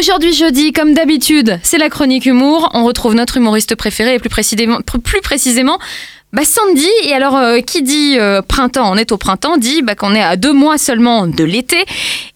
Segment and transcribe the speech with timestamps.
[0.00, 2.70] Aujourd'hui jeudi, comme d'habitude, c'est la chronique humour.
[2.72, 5.78] On retrouve notre humoriste préféré et plus précisément, plus précisément
[6.32, 9.94] bah Sandy, et alors euh, qui dit euh, printemps, on est au printemps, dit bah,
[9.94, 11.84] qu'on est à deux mois seulement de l'été.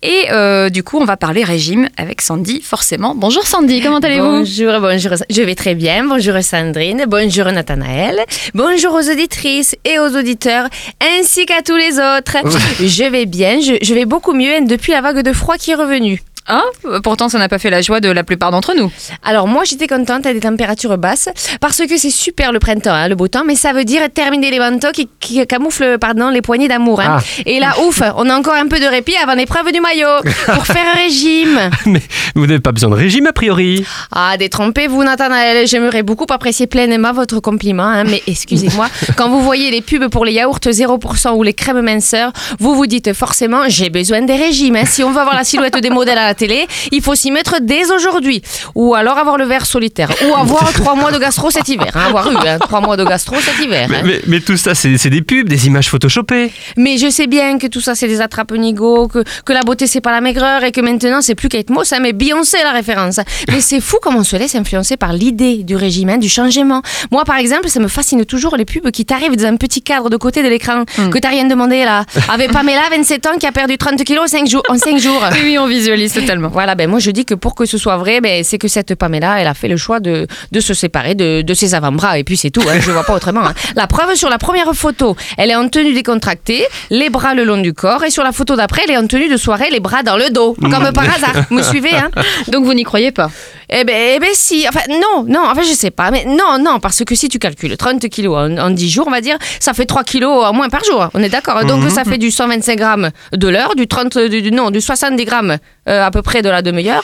[0.02, 3.14] Et euh, du coup, on va parler régime avec Sandy, forcément.
[3.14, 4.40] Bonjour Sandy, comment allez-vous?
[4.40, 6.04] Bonjour, bonjour, je vais très bien.
[6.04, 10.68] Bonjour Sandrine, bonjour Nathanaël, bonjour aux auditrices et aux auditeurs,
[11.00, 12.36] ainsi qu'à tous les autres.
[12.84, 15.76] je vais bien, je, je vais beaucoup mieux depuis la vague de froid qui est
[15.76, 16.20] revenue.
[16.46, 16.62] Ah,
[17.02, 18.92] pourtant, ça n'a pas fait la joie de la plupart d'entre nous.
[19.22, 21.30] Alors moi, j'étais contente à des températures basses
[21.60, 24.50] parce que c'est super le printemps, hein, le beau temps, mais ça veut dire terminer
[24.50, 25.08] les manteaux qui,
[25.46, 27.00] camouflent pardon, les poignées d'amour.
[27.00, 27.18] Hein.
[27.18, 27.42] Ah.
[27.46, 30.66] Et là, ouf, on a encore un peu de répit avant l'épreuve du maillot pour
[30.66, 31.70] faire un régime.
[31.86, 32.02] mais
[32.34, 33.84] vous n'avez pas besoin de régime a priori.
[34.12, 35.66] Ah, détrompez-vous, Nathanaël.
[35.66, 40.26] J'aimerais beaucoup apprécier pleinement votre compliment, hein, mais excusez-moi, quand vous voyez les pubs pour
[40.26, 44.78] les yaourts 0% ou les crèmes minceurs, vous vous dites forcément j'ai besoin des régimes.
[44.84, 47.56] Si on veut avoir la silhouette des modèles à la télé, il faut s'y mettre
[47.60, 48.42] dès aujourd'hui.
[48.74, 50.10] Ou alors avoir le verre solitaire.
[50.28, 51.90] Ou avoir trois mois de gastro cet hiver.
[51.94, 53.88] Hein, avoir eu hein, trois mois de gastro cet hiver.
[53.92, 54.18] Hein.
[54.26, 56.52] Mais, tout ça, c'est des pubs, des images photoshopées.
[56.76, 60.00] Mais je sais bien que tout ça, c'est des attrape-nigo, que, que la beauté, c'est
[60.00, 63.20] pas la maigreur et que maintenant, c'est plus Kate Moss, mais Beyoncé la référence.
[63.48, 66.82] Mais c'est fou comment on se laisse influencer par l'idée du régime, du changement.
[67.10, 70.10] Moi, par exemple, ça me fascine toujours les pubs qui t'arrivent dans un petit cadre
[70.10, 71.10] de côté de l'écran, que hmm.
[71.10, 72.04] que t'as rien demandé là.
[72.28, 74.62] Avec Pamela, 27 ans, qui a perdu 30 kilos en 5 jours.
[74.68, 75.24] En 5 jours.
[75.32, 76.48] Oui, oui, on visualise totalement.
[76.48, 78.94] Voilà, ben moi je dis que pour que ce soit vrai, ben, c'est que cette
[78.94, 82.18] Pamela, elle a fait le choix de, de se séparer de, de ses avant-bras.
[82.18, 83.46] Et puis c'est tout, hein, je vois pas autrement.
[83.46, 83.54] Hein.
[83.76, 87.58] La preuve sur la première photo, elle est en tenue décontractée, les bras le long
[87.58, 88.04] du corps.
[88.04, 90.30] Et sur la photo d'après, elle est en tenue de soirée, les bras dans le
[90.30, 90.54] dos.
[90.60, 91.44] Comme par hasard.
[91.50, 92.10] Vous me suivez hein
[92.48, 93.30] Donc vous n'y croyez pas
[93.68, 96.80] eh ben, eh ben si, enfin non, non, enfin je sais pas, mais non, non,
[96.80, 99.86] parce que si tu calcules 30 kilos en, 10 jours, on va dire, ça fait
[99.86, 101.90] 3 kilos en moins par jour, on est d'accord Donc mhm.
[101.90, 106.02] ça fait du 125 grammes de l'heure, du 30, du, non, du 70 grammes euh,
[106.02, 107.02] à peu près de la demi-heure.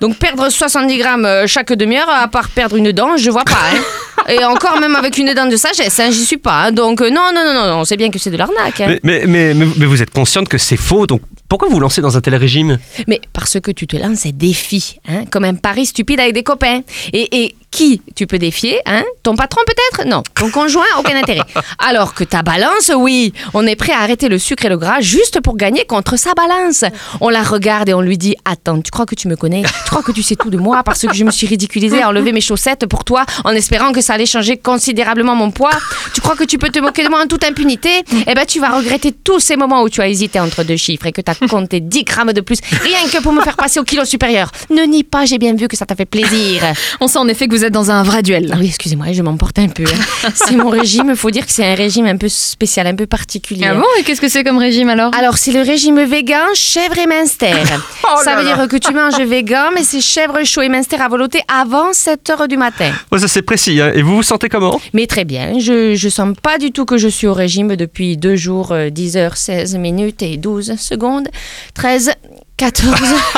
[0.00, 3.52] Donc perdre 70 grammes euh, chaque demi-heure, à part perdre une dent, je vois pas.
[3.52, 3.80] Hein.
[4.28, 6.64] Et encore même avec une dent de sagesse, hein, j'y suis pas.
[6.64, 6.72] Hein.
[6.72, 8.78] Donc euh, non, non, non, non, on sait bien que c'est de l'arnaque.
[8.78, 11.22] Mais, mais, mais, mais, vous êtes consciente que c'est faux, donc
[11.52, 12.78] pourquoi vous lancez dans un tel régime?
[13.08, 16.42] Mais parce que tu te lances des défis, hein, comme un pari stupide avec des
[16.42, 16.80] copains.
[17.12, 19.02] Et, et qui tu peux défier hein?
[19.24, 20.06] Ton patron peut-être?
[20.06, 20.22] Non.
[20.34, 21.40] Ton conjoint Aucun intérêt.
[21.78, 25.00] Alors que ta balance, oui, on est prêt à arrêter le sucre et le gras
[25.00, 26.84] juste pour gagner contre sa balance.
[27.20, 29.62] On la regarde et on lui dit Attends, tu crois que tu me connais?
[29.62, 32.08] Tu crois que tu sais tout de moi parce que je me suis ridiculisée à
[32.08, 35.78] enlever mes chaussettes pour toi en espérant que ça allait changer considérablement mon poids?
[36.14, 37.90] Tu crois que tu peux te moquer de moi en toute impunité?
[38.26, 41.06] Eh ben, tu vas regretter tous ces moments où tu as hésité entre deux chiffres
[41.06, 43.80] et que tu as compté 10 grammes de plus rien que pour me faire passer
[43.80, 44.50] au kilo supérieur.
[44.70, 46.62] Ne nie pas, j'ai bien vu que ça t'a fait plaisir.
[47.00, 48.50] On sent en effet que vous êtes dans un vrai duel.
[48.52, 49.84] Ah oui, excusez-moi, je m'emporte un peu.
[49.84, 50.28] Hein.
[50.34, 53.06] c'est mon régime, il faut dire que c'est un régime un peu spécial, un peu
[53.06, 53.66] particulier.
[53.68, 55.14] Ah bon Et qu'est-ce que c'est comme régime alors?
[55.16, 57.52] Alors, c'est le régime vegan, chèvre et minster.
[58.04, 61.08] Oh ça veut dire que tu manges vegan, mais c'est chèvre chaud et minster à
[61.08, 62.90] volonté avant 7 h du matin.
[63.10, 63.80] Oh, ça c'est précis.
[63.80, 63.92] Hein.
[63.94, 64.80] Et vous vous sentez comment?
[64.92, 65.58] Mais très bien.
[65.58, 69.16] Je, je sens pas du tout que je suis au régime depuis 2 jours, 10
[69.16, 71.28] h 16 minutes et 12 secondes.
[71.74, 72.12] 13,
[72.56, 72.94] 14.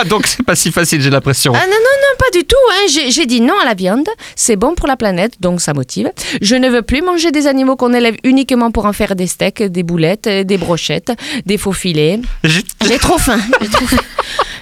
[0.08, 1.52] Donc c'est pas si facile, j'ai l'impression.
[1.54, 2.56] Ah non, non, non, pas du tout.
[2.72, 3.08] Hein.
[3.08, 4.08] J'ai dit non à la viande.
[4.36, 6.10] C'est bon pour la planète, donc ça motive.
[6.42, 9.62] Je ne veux plus manger des animaux qu'on élève uniquement pour en faire des steaks,
[9.62, 11.12] des boulettes, des brochettes,
[11.46, 12.20] des faux filets.
[12.42, 13.38] J'ai trop faim.
[13.72, 13.96] Trop faim.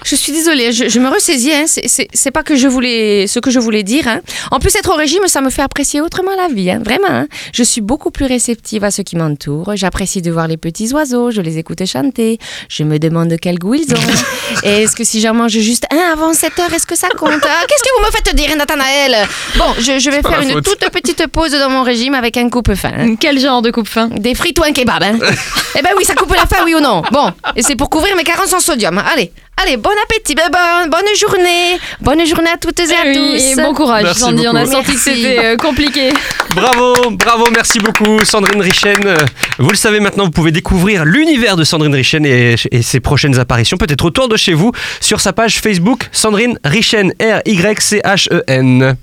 [0.03, 1.53] Je suis désolée, je, me ressaisis.
[1.53, 1.65] Hein.
[1.67, 4.07] C'est pas que je voulais ce que je voulais dire.
[4.07, 4.21] Hein.
[4.51, 6.69] En plus, être au régime, ça me fait apprécier autrement la vie.
[6.71, 6.81] Hein.
[6.83, 7.07] Vraiment.
[7.09, 7.27] Hein.
[7.53, 9.71] Je suis beaucoup plus réceptive à ce qui m'entoure.
[9.75, 11.31] J'apprécie de voir les petits oiseaux.
[11.31, 12.39] Je les écoute chanter.
[12.69, 14.63] Je me demande quel goût ils ont.
[14.63, 17.63] est-ce que si j'en mange juste un avant 7 heures, est-ce que ça compte ah,
[17.67, 19.27] Qu'est-ce que vous me faites dire, Nathanaël?
[19.57, 23.15] Bon, je, vais faire une toute petite pause dans mon régime avec un coupe-faim.
[23.19, 24.09] Quel genre de coupe-faim?
[24.17, 25.03] Des frites ou un kebab.
[25.75, 27.01] eh ben oui, ça coupe la faim, oui ou non?
[27.11, 28.97] Bon, et c'est pour couvrir mes carences en sodium.
[28.97, 29.31] Allez,
[29.61, 31.77] Allez, bon appétit, bonne, bonne journée.
[32.01, 33.41] Bonne journée à toutes et à tous.
[33.41, 34.47] Et bon courage, Sandy.
[34.47, 36.11] On a senti que c'était euh, compliqué.
[36.55, 39.15] Bravo, bravo, merci beaucoup, Sandrine Richen.
[39.59, 43.39] Vous le savez maintenant, vous pouvez découvrir l'univers de Sandrine Richen et, et, ses prochaines
[43.39, 48.97] apparitions, peut-être autour de chez vous, sur sa page Facebook, Sandrine Richen, R-Y-C-H-E-N.